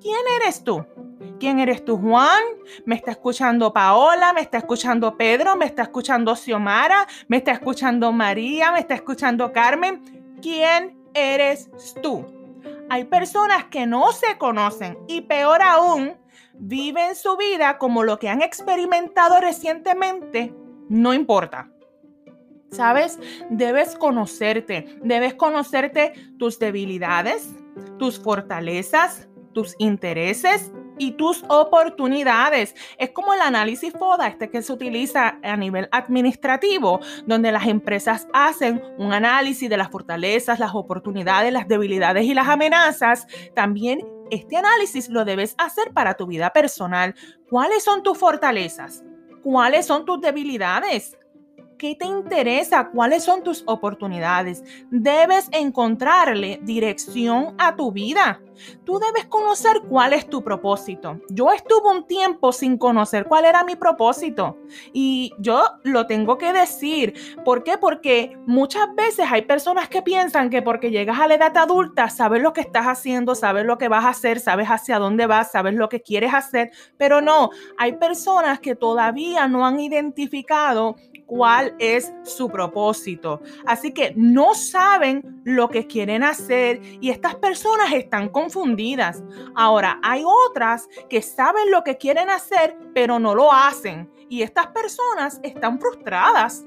¿Quién 0.00 0.20
eres 0.40 0.62
tú? 0.62 0.84
¿Quién 1.40 1.58
eres 1.60 1.84
tú, 1.84 1.96
Juan? 1.96 2.42
¿Me 2.84 2.94
está 2.94 3.12
escuchando 3.12 3.72
Paola? 3.72 4.32
¿Me 4.32 4.40
está 4.40 4.58
escuchando 4.58 5.16
Pedro? 5.16 5.56
¿Me 5.56 5.66
está 5.66 5.82
escuchando 5.82 6.34
Xiomara? 6.34 7.06
¿Me 7.28 7.38
está 7.38 7.52
escuchando 7.52 8.12
María? 8.12 8.72
¿Me 8.72 8.80
está 8.80 8.94
escuchando 8.94 9.52
Carmen? 9.52 10.36
¿Quién 10.42 10.98
eres 11.14 11.70
tú? 12.02 12.26
Hay 12.90 13.04
personas 13.04 13.66
que 13.66 13.86
no 13.86 14.12
se 14.12 14.38
conocen 14.38 14.98
y 15.08 15.22
peor 15.22 15.62
aún, 15.62 16.16
viven 16.54 17.14
su 17.14 17.36
vida 17.36 17.78
como 17.78 18.02
lo 18.02 18.18
que 18.18 18.28
han 18.28 18.42
experimentado 18.42 19.40
recientemente, 19.40 20.54
no 20.88 21.12
importa. 21.12 21.70
¿Sabes? 22.70 23.18
Debes 23.48 23.94
conocerte, 23.96 24.98
debes 25.02 25.34
conocerte 25.34 26.12
tus 26.38 26.58
debilidades, 26.58 27.48
tus 27.98 28.18
fortalezas, 28.18 29.27
tus 29.52 29.74
intereses 29.78 30.72
y 30.98 31.12
tus 31.12 31.44
oportunidades. 31.48 32.74
Es 32.98 33.10
como 33.10 33.34
el 33.34 33.40
análisis 33.40 33.92
FODA, 33.92 34.28
este 34.28 34.50
que 34.50 34.62
se 34.62 34.72
utiliza 34.72 35.38
a 35.42 35.56
nivel 35.56 35.88
administrativo, 35.92 37.00
donde 37.26 37.52
las 37.52 37.66
empresas 37.66 38.26
hacen 38.32 38.82
un 38.98 39.12
análisis 39.12 39.70
de 39.70 39.76
las 39.76 39.90
fortalezas, 39.90 40.58
las 40.58 40.74
oportunidades, 40.74 41.52
las 41.52 41.68
debilidades 41.68 42.24
y 42.24 42.34
las 42.34 42.48
amenazas. 42.48 43.26
También 43.54 44.00
este 44.30 44.56
análisis 44.56 45.08
lo 45.08 45.24
debes 45.24 45.54
hacer 45.58 45.92
para 45.92 46.14
tu 46.14 46.26
vida 46.26 46.50
personal. 46.50 47.14
¿Cuáles 47.48 47.82
son 47.84 48.02
tus 48.02 48.18
fortalezas? 48.18 49.04
¿Cuáles 49.42 49.86
son 49.86 50.04
tus 50.04 50.20
debilidades? 50.20 51.16
¿Qué 51.78 51.94
te 51.94 52.06
interesa? 52.06 52.88
¿Cuáles 52.90 53.22
son 53.22 53.44
tus 53.44 53.62
oportunidades? 53.66 54.64
Debes 54.90 55.48
encontrarle 55.52 56.58
dirección 56.64 57.54
a 57.56 57.76
tu 57.76 57.92
vida. 57.92 58.40
Tú 58.84 58.98
debes 58.98 59.26
conocer 59.26 59.82
cuál 59.88 60.12
es 60.12 60.28
tu 60.28 60.42
propósito. 60.42 61.20
Yo 61.28 61.52
estuve 61.52 61.96
un 61.96 62.04
tiempo 62.08 62.50
sin 62.50 62.76
conocer 62.76 63.26
cuál 63.26 63.44
era 63.44 63.62
mi 63.62 63.76
propósito 63.76 64.58
y 64.92 65.32
yo 65.38 65.62
lo 65.84 66.08
tengo 66.08 66.36
que 66.36 66.52
decir. 66.52 67.14
¿Por 67.44 67.62
qué? 67.62 67.78
Porque 67.78 68.36
muchas 68.46 68.92
veces 68.96 69.26
hay 69.30 69.42
personas 69.42 69.88
que 69.88 70.02
piensan 70.02 70.50
que 70.50 70.62
porque 70.62 70.90
llegas 70.90 71.20
a 71.20 71.28
la 71.28 71.34
edad 71.34 71.56
adulta 71.56 72.10
sabes 72.10 72.42
lo 72.42 72.52
que 72.52 72.62
estás 72.62 72.86
haciendo, 72.86 73.36
sabes 73.36 73.64
lo 73.64 73.78
que 73.78 73.86
vas 73.86 74.04
a 74.04 74.08
hacer, 74.08 74.40
sabes 74.40 74.66
hacia 74.66 74.98
dónde 74.98 75.26
vas, 75.26 75.52
sabes 75.52 75.74
lo 75.74 75.88
que 75.88 76.02
quieres 76.02 76.34
hacer, 76.34 76.72
pero 76.96 77.20
no, 77.20 77.50
hay 77.76 77.92
personas 77.92 78.58
que 78.58 78.74
todavía 78.74 79.46
no 79.46 79.64
han 79.64 79.78
identificado 79.78 80.96
cuál 81.28 81.76
es 81.78 82.12
su 82.24 82.48
propósito. 82.48 83.40
Así 83.66 83.92
que 83.92 84.12
no 84.16 84.54
saben 84.54 85.42
lo 85.44 85.68
que 85.68 85.86
quieren 85.86 86.24
hacer 86.24 86.80
y 87.00 87.10
estas 87.10 87.36
personas 87.36 87.92
están 87.92 88.30
confundidas. 88.30 89.22
Ahora, 89.54 90.00
hay 90.02 90.24
otras 90.24 90.88
que 91.08 91.22
saben 91.22 91.70
lo 91.70 91.84
que 91.84 91.98
quieren 91.98 92.30
hacer, 92.30 92.76
pero 92.94 93.20
no 93.20 93.34
lo 93.34 93.52
hacen. 93.52 94.10
Y 94.28 94.42
estas 94.42 94.68
personas 94.68 95.38
están 95.42 95.78
frustradas. 95.78 96.64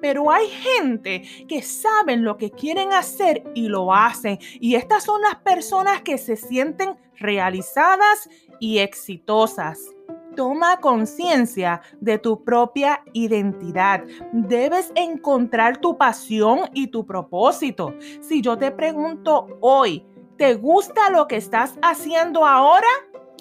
Pero 0.00 0.30
hay 0.30 0.48
gente 0.48 1.22
que 1.48 1.60
saben 1.60 2.24
lo 2.24 2.36
que 2.36 2.50
quieren 2.50 2.92
hacer 2.92 3.42
y 3.54 3.68
lo 3.68 3.92
hacen. 3.92 4.38
Y 4.60 4.76
estas 4.76 5.04
son 5.04 5.20
las 5.22 5.36
personas 5.36 6.02
que 6.02 6.18
se 6.18 6.36
sienten 6.36 6.96
realizadas 7.16 8.28
y 8.60 8.78
exitosas. 8.78 9.93
Toma 10.36 10.80
conciencia 10.80 11.80
de 12.00 12.18
tu 12.18 12.42
propia 12.42 13.02
identidad. 13.12 14.02
Debes 14.32 14.92
encontrar 14.94 15.78
tu 15.78 15.96
pasión 15.96 16.60
y 16.72 16.88
tu 16.88 17.06
propósito. 17.06 17.94
Si 18.20 18.40
yo 18.40 18.58
te 18.58 18.72
pregunto 18.72 19.46
hoy, 19.60 20.04
¿te 20.36 20.54
gusta 20.54 21.10
lo 21.10 21.28
que 21.28 21.36
estás 21.36 21.78
haciendo 21.82 22.46
ahora? 22.46 22.88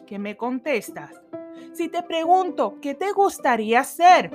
¿Qué 0.05 0.19
me 0.19 0.38
contestas? 0.38 1.12
Si 1.73 1.89
te 1.89 2.03
pregunto, 2.03 2.77
¿qué 2.81 2.93
te 2.93 3.12
gustaría 3.12 3.79
hacer? 3.79 4.31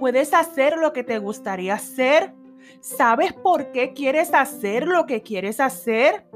¿Puedes 0.00 0.34
hacer 0.34 0.78
lo 0.78 0.92
que 0.92 1.04
te 1.04 1.18
gustaría 1.18 1.74
hacer? 1.74 2.34
¿Sabes 2.80 3.32
por 3.32 3.70
qué 3.70 3.92
quieres 3.92 4.34
hacer 4.34 4.86
lo 4.86 5.06
que 5.06 5.22
quieres 5.22 5.60
hacer? 5.60 6.26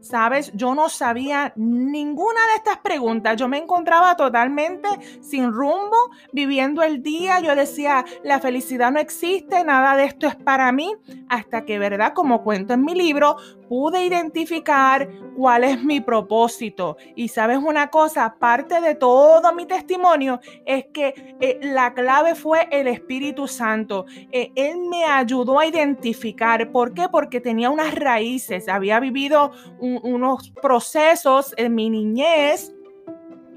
Sabes, 0.00 0.50
yo 0.54 0.74
no 0.74 0.88
sabía 0.88 1.52
ninguna 1.56 2.40
de 2.50 2.56
estas 2.56 2.78
preguntas. 2.78 3.36
Yo 3.36 3.48
me 3.48 3.58
encontraba 3.58 4.16
totalmente 4.16 4.88
sin 5.20 5.52
rumbo, 5.52 5.96
viviendo 6.32 6.82
el 6.82 7.02
día. 7.02 7.40
Yo 7.40 7.54
decía, 7.54 8.04
la 8.24 8.40
felicidad 8.40 8.90
no 8.90 8.98
existe, 8.98 9.62
nada 9.64 9.96
de 9.96 10.04
esto 10.04 10.26
es 10.26 10.36
para 10.36 10.72
mí, 10.72 10.94
hasta 11.28 11.64
que, 11.64 11.78
¿verdad? 11.78 12.12
Como 12.14 12.42
cuento 12.42 12.74
en 12.74 12.84
mi 12.84 12.94
libro, 12.94 13.36
pude 13.68 14.04
identificar 14.04 15.08
cuál 15.36 15.64
es 15.64 15.82
mi 15.82 16.00
propósito. 16.00 16.96
Y 17.14 17.28
sabes 17.28 17.58
una 17.58 17.88
cosa, 17.88 18.34
parte 18.38 18.80
de 18.80 18.94
todo 18.94 19.52
mi 19.54 19.64
testimonio 19.64 20.40
es 20.66 20.86
que 20.92 21.36
eh, 21.40 21.60
la 21.62 21.94
clave 21.94 22.34
fue 22.34 22.68
el 22.70 22.88
Espíritu 22.88 23.46
Santo. 23.46 24.06
Eh, 24.32 24.50
él 24.56 24.78
me 24.90 25.04
ayudó 25.04 25.58
a 25.58 25.66
identificar. 25.66 26.72
¿Por 26.72 26.94
qué? 26.94 27.08
Porque 27.10 27.40
tenía 27.40 27.70
unas 27.70 27.94
raíces, 27.94 28.68
había 28.68 28.98
vivido 28.98 29.52
unos 29.98 30.50
procesos 30.62 31.54
en 31.56 31.74
mi 31.74 31.90
niñez 31.90 32.72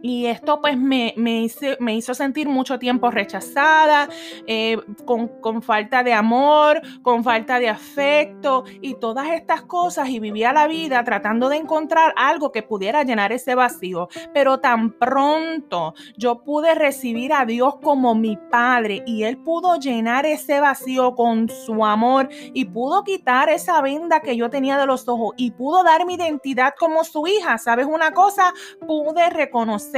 y 0.03 0.25
esto 0.25 0.59
pues 0.59 0.77
me, 0.77 1.13
me, 1.15 1.47
me, 1.79 1.95
hizo 1.95 2.13
sentir 2.13 2.49
mucho 2.49 2.77
tiempo 2.77 3.09
rechazada, 3.09 4.09
eh, 4.45 4.77
con, 5.05 5.29
con, 5.39 5.61
falta 5.61 6.03
de 6.03 6.11
amor, 6.11 6.81
con 7.01 7.23
falta 7.23 7.57
de 7.57 7.69
afecto 7.69 8.65
y 8.81 8.95
todas 8.95 9.29
estas 9.29 9.61
cosas 9.61 10.09
y 10.09 10.19
vivía 10.19 10.51
la 10.51 10.67
vida 10.67 11.05
tratando 11.05 11.47
de 11.47 11.55
encontrar 11.55 12.13
algo 12.17 12.51
que 12.51 12.63
pudiera 12.63 13.03
llenar 13.03 13.31
ese 13.31 13.55
vacío. 13.55 14.09
Pero 14.33 14.59
tan 14.59 14.91
pronto 14.91 15.93
yo 16.17 16.43
pude 16.43 16.75
recibir 16.75 17.31
a 17.31 17.45
Dios 17.45 17.77
como 17.81 18.13
mi 18.13 18.37
Padre 18.51 19.03
y 19.05 19.23
Él 19.23 19.37
pudo 19.37 19.77
llenar 19.77 20.25
ese 20.25 20.59
vacío 20.59 21.15
con 21.15 21.47
su 21.47 21.85
amor 21.85 22.27
y 22.53 22.65
pudo 22.65 23.05
quitar 23.05 23.47
esa 23.47 23.81
venda 23.81 24.19
que 24.19 24.35
yo 24.35 24.49
tenía 24.49 24.77
de 24.77 24.85
los 24.85 25.07
ojos 25.07 25.33
y 25.37 25.51
pudo 25.51 25.81
dar 25.81 26.05
mi 26.05 26.15
identidad 26.15 26.73
como 26.77 27.05
su 27.05 27.25
hija. 27.25 27.57
¿Sabes 27.57 27.85
una 27.85 28.11
cosa? 28.11 28.53
Pude 28.85 29.29
reconocer 29.29 29.92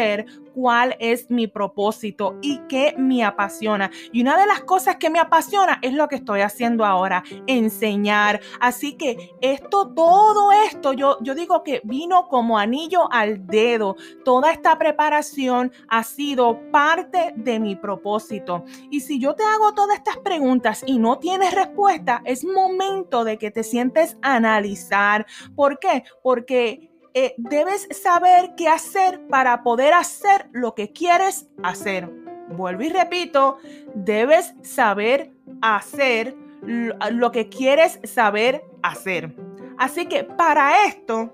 cuál 0.54 0.96
es 1.00 1.30
mi 1.30 1.48
propósito 1.48 2.38
y 2.42 2.60
qué 2.70 2.96
me 2.98 3.24
apasiona. 3.24 3.92
Y 4.12 4.22
una 4.22 4.38
de 4.38 4.46
las 4.46 4.62
cosas 4.62 4.96
que 4.96 5.10
me 5.10 5.20
apasiona 5.20 5.80
es 5.82 5.94
lo 5.94 6.08
que 6.08 6.16
estoy 6.16 6.42
haciendo 6.42 6.86
ahora, 6.86 7.24
enseñar. 7.48 8.40
Así 8.60 8.94
que 8.94 9.36
esto, 9.42 9.94
todo 9.94 10.52
esto, 10.52 10.94
yo, 10.94 11.18
yo 11.22 11.36
digo 11.36 11.64
que 11.64 11.82
vino 11.84 12.28
como 12.28 12.58
anillo 12.58 13.12
al 13.12 13.46
dedo. 13.48 13.96
Toda 14.24 14.52
esta 14.52 14.78
preparación 14.78 15.72
ha 15.90 16.04
sido 16.04 16.60
parte 16.72 17.34
de 17.36 17.60
mi 17.60 17.76
propósito. 17.76 18.64
Y 18.90 19.02
si 19.02 19.20
yo 19.20 19.36
te 19.36 19.44
hago 19.44 19.74
todas 19.74 19.98
estas 19.98 20.18
preguntas 20.18 20.84
y 20.86 21.00
no 21.00 21.20
tienes 21.20 21.54
respuesta, 21.54 22.22
es 22.26 22.46
momento 22.46 23.24
de 23.24 23.38
que 23.38 23.52
te 23.52 23.64
sientes 23.64 24.18
analizar. 24.22 25.26
¿Por 25.56 25.80
qué? 25.80 26.04
Porque 26.24 26.95
eh, 27.18 27.34
debes 27.38 27.88
saber 27.92 28.56
qué 28.58 28.68
hacer 28.68 29.26
para 29.30 29.64
poder 29.64 29.94
hacer 29.94 30.50
lo 30.52 30.76
que 30.76 30.92
quieres 30.92 31.48
hacer. 31.64 32.10
Vuelvo 32.50 32.84
y 32.84 32.90
repito, 32.90 33.58
debes 33.96 34.54
saber 34.64 35.32
hacer 35.62 36.36
lo 36.62 37.32
que 37.32 37.48
quieres 37.48 38.00
saber 38.04 38.66
hacer. 38.84 39.34
Así 39.78 40.08
que 40.08 40.26
para 40.26 40.86
esto 40.86 41.34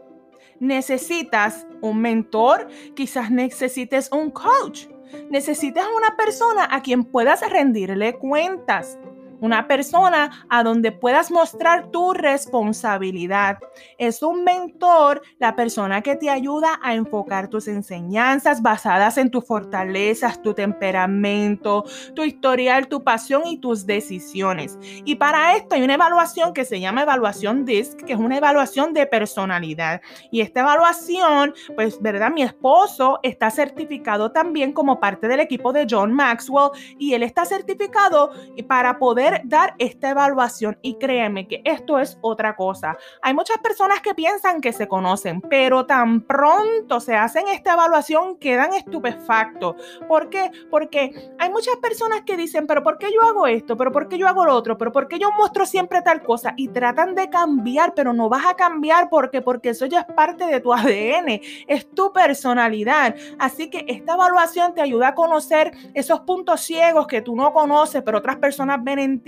necesitas 0.60 1.66
un 1.82 2.00
mentor, 2.00 2.68
quizás 2.96 3.32
necesites 3.32 4.12
un 4.12 4.30
coach, 4.30 4.86
necesitas 5.32 5.88
una 5.98 6.16
persona 6.16 6.68
a 6.70 6.84
quien 6.84 7.04
puedas 7.06 7.42
rendirle 7.50 8.20
cuentas 8.20 9.00
una 9.42 9.68
persona 9.68 10.46
a 10.50 10.64
donde 10.64 10.92
puedas 10.92 11.32
mostrar 11.32 11.88
tu 11.88 12.14
responsabilidad. 12.14 13.58
Es 13.98 14.24
un 14.24 14.44
mentor, 14.44 15.22
la 15.40 15.56
persona 15.56 16.02
que 16.02 16.16
te 16.16 16.30
ayuda 16.30 16.80
a 16.82 16.94
enfocar 16.94 17.50
tus 17.50 17.68
enseñanzas 17.68 18.62
basadas 18.62 19.18
en 19.18 19.30
tus 19.30 19.46
fortalezas, 19.46 20.42
tu 20.42 20.54
temperamento, 20.54 21.84
tu 22.16 22.24
historial, 22.24 22.88
tu 22.88 23.04
pasión 23.04 23.44
y 23.48 23.58
tus 23.58 23.86
decisiones. 23.86 24.78
Y 25.04 25.16
para 25.16 25.56
esto 25.56 25.76
hay 25.76 25.82
una 25.82 25.96
evaluación 25.96 26.54
que 26.54 26.64
se 26.64 26.80
llama 26.80 27.02
evaluación 27.02 27.66
DISC, 27.66 28.04
que 28.06 28.14
es 28.14 28.20
una 28.20 28.38
evaluación 28.38 28.94
de 28.94 29.08
personalidad. 29.08 30.02
Y 30.32 30.42
esta 30.42 30.62
evaluación, 30.62 31.54
pues, 31.76 32.00
¿verdad? 32.02 32.32
Mi 32.32 32.44
esposo 32.44 33.20
está 33.24 33.50
certificado 33.50 34.32
también 34.32 34.72
como 34.72 35.00
parte 35.00 35.28
del 35.28 35.40
equipo 35.40 35.74
de 35.74 35.88
John 35.90 36.14
Maxwell 36.14 36.70
y 37.00 37.14
él 37.14 37.24
está 37.24 37.46
certificado 37.46 38.32
para 38.68 39.00
poder 39.00 39.31
dar 39.44 39.76
esta 39.78 40.10
evaluación 40.10 40.78
y 40.82 40.96
créeme 40.96 41.48
que 41.48 41.62
esto 41.66 42.00
es 42.00 42.18
otra 42.22 42.56
cosa. 42.56 42.98
Hay 43.22 43.34
muchas 43.34 43.58
personas 43.60 44.02
que 44.02 44.14
piensan 44.14 44.62
que 44.62 44.74
se 44.74 44.88
conocen, 44.88 45.42
pero 45.42 45.86
tan 45.86 46.22
pronto 46.22 47.00
se 47.00 47.16
hacen 47.16 47.48
esta 47.48 47.74
evaluación 47.74 48.38
quedan 48.38 48.74
estupefactos. 48.74 49.76
¿Por 50.08 50.30
qué? 50.30 50.52
Porque 50.70 51.34
hay 51.40 51.50
muchas 51.50 51.76
personas 51.78 52.22
que 52.22 52.38
dicen, 52.38 52.68
pero 52.68 52.84
¿por 52.84 52.98
qué 52.98 53.08
yo 53.14 53.22
hago 53.22 53.48
esto? 53.48 53.78
¿Pero 53.78 53.92
por 53.92 54.08
qué 54.08 54.18
yo 54.18 54.28
hago 54.28 54.46
lo 54.46 54.56
otro? 54.56 54.78
¿Pero 54.78 54.92
por 54.92 55.08
qué 55.08 55.20
yo 55.20 55.32
muestro 55.32 55.66
siempre 55.66 56.02
tal 56.02 56.22
cosa? 56.22 56.54
Y 56.58 56.70
tratan 56.70 57.16
de 57.16 57.30
cambiar, 57.30 57.94
pero 57.94 58.14
no 58.14 58.30
vas 58.30 58.46
a 58.46 58.56
cambiar 58.56 59.10
porque 59.10 59.42
porque 59.42 59.70
eso 59.70 59.86
ya 59.86 60.02
es 60.02 60.14
parte 60.14 60.46
de 60.46 60.60
tu 60.60 60.74
ADN, 60.74 61.42
es 61.68 61.90
tu 61.94 62.12
personalidad. 62.12 63.16
Así 63.40 63.70
que 63.70 63.86
esta 63.88 64.14
evaluación 64.14 64.74
te 64.74 64.82
ayuda 64.82 65.10
a 65.10 65.16
conocer 65.16 65.72
esos 65.94 66.22
puntos 66.22 66.62
ciegos 66.62 67.08
que 67.08 67.22
tú 67.22 67.36
no 67.36 67.54
conoces, 67.54 68.04
pero 68.04 68.20
otras 68.20 68.38
personas 68.38 68.84
ven 68.84 69.00
en 69.00 69.20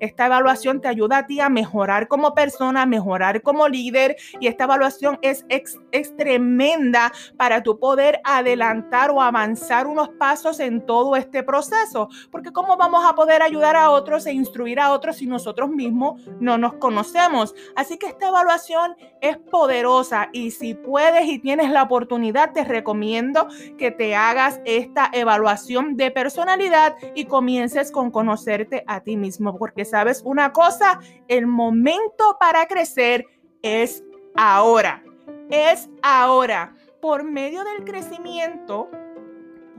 Esta 0.00 0.26
evaluación 0.26 0.80
te 0.80 0.88
ayuda 0.88 1.18
a 1.18 1.26
ti 1.26 1.40
a 1.40 1.48
mejorar 1.48 2.08
como 2.08 2.34
persona, 2.34 2.86
mejorar 2.86 3.42
como 3.42 3.68
líder 3.68 4.16
y 4.38 4.46
esta 4.46 4.64
evaluación 4.64 5.18
es, 5.22 5.44
es 5.48 6.16
tremenda 6.16 7.12
para 7.36 7.62
tu 7.62 7.78
poder 7.78 8.20
adelantar 8.24 9.10
o 9.10 9.20
avanzar 9.20 9.86
unos 9.86 10.10
pasos 10.10 10.60
en 10.60 10.84
todo 10.84 11.16
este 11.16 11.42
proceso. 11.42 12.08
Porque 12.30 12.52
¿cómo 12.52 12.76
vamos 12.76 13.04
a 13.04 13.14
poder 13.14 13.42
ayudar 13.42 13.76
a 13.76 13.90
otros 13.90 14.26
e 14.26 14.32
instruir 14.32 14.80
a 14.80 14.92
otros 14.92 15.16
si 15.16 15.26
nosotros 15.26 15.70
mismos 15.70 16.20
no 16.38 16.58
nos 16.58 16.74
conocemos? 16.74 17.54
Así 17.76 17.98
que 17.98 18.06
esta 18.06 18.28
evaluación 18.28 18.96
es 19.20 19.36
poderosa 19.38 20.28
y 20.32 20.50
si 20.50 20.74
puedes 20.74 21.26
y 21.26 21.38
tienes 21.38 21.70
la 21.70 21.82
oportunidad, 21.82 22.52
te 22.52 22.64
recomiendo 22.64 23.48
que 23.78 23.90
te 23.90 24.14
hagas 24.14 24.60
esta 24.64 25.10
evaluación 25.12 25.96
de 25.96 26.10
personalidad 26.10 26.96
y 27.14 27.24
comiences 27.24 27.90
con 27.90 28.10
conocerte 28.10 28.84
a 28.86 29.00
ti 29.00 29.16
mismo 29.16 29.39
porque 29.58 29.84
sabes 29.84 30.22
una 30.24 30.52
cosa, 30.52 31.00
el 31.28 31.46
momento 31.46 32.36
para 32.38 32.66
crecer 32.66 33.26
es 33.62 34.04
ahora, 34.36 35.02
es 35.50 35.88
ahora. 36.02 36.74
Por 37.00 37.24
medio 37.24 37.64
del 37.64 37.84
crecimiento 37.84 38.90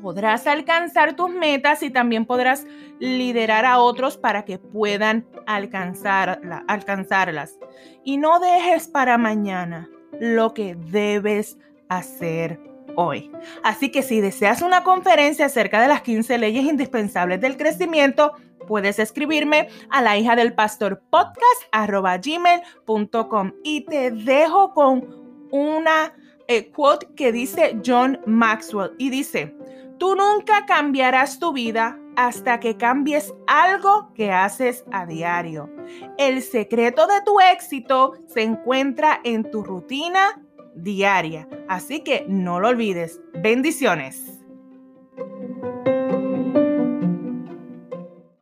podrás 0.01 0.47
alcanzar 0.47 1.15
tus 1.15 1.29
metas 1.29 1.83
y 1.83 1.91
también 1.91 2.25
podrás 2.25 2.65
liderar 2.99 3.65
a 3.65 3.79
otros 3.79 4.17
para 4.17 4.43
que 4.43 4.57
puedan 4.57 5.25
alcanzarlas. 5.45 7.57
Y 8.03 8.17
no 8.17 8.39
dejes 8.39 8.87
para 8.87 9.17
mañana 9.17 9.89
lo 10.19 10.53
que 10.53 10.75
debes 10.75 11.57
hacer 11.87 12.59
hoy. 12.95 13.31
Así 13.63 13.91
que 13.91 14.01
si 14.01 14.21
deseas 14.21 14.61
una 14.61 14.83
conferencia 14.83 15.45
acerca 15.45 15.81
de 15.81 15.87
las 15.87 16.01
15 16.01 16.37
leyes 16.37 16.65
indispensables 16.65 17.39
del 17.39 17.57
crecimiento, 17.57 18.33
puedes 18.71 18.99
escribirme 18.99 19.67
a 19.89 20.01
la 20.01 20.17
hija 20.17 20.37
del 20.37 20.53
pastor 20.53 21.01
podcast 21.09 21.43
y 23.65 23.81
te 23.81 24.11
dejo 24.11 24.73
con 24.73 25.49
una 25.51 26.13
eh, 26.47 26.71
quote 26.71 27.05
que 27.17 27.33
dice 27.33 27.81
John 27.85 28.21
Maxwell 28.25 28.93
y 28.97 29.09
dice, 29.09 29.53
tú 29.99 30.15
nunca 30.15 30.65
cambiarás 30.65 31.37
tu 31.37 31.51
vida 31.51 31.99
hasta 32.15 32.61
que 32.61 32.77
cambies 32.77 33.33
algo 33.45 34.13
que 34.13 34.31
haces 34.31 34.85
a 34.93 35.05
diario. 35.05 35.69
El 36.17 36.41
secreto 36.41 37.07
de 37.07 37.21
tu 37.25 37.41
éxito 37.41 38.13
se 38.27 38.43
encuentra 38.43 39.19
en 39.25 39.51
tu 39.51 39.63
rutina 39.63 40.41
diaria. 40.75 41.45
Así 41.67 42.05
que 42.05 42.23
no 42.29 42.61
lo 42.61 42.69
olvides. 42.69 43.19
Bendiciones. 43.33 44.39